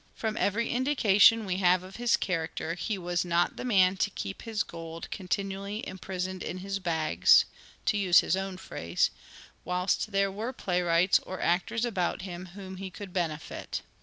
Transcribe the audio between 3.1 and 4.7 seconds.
not the man to keep his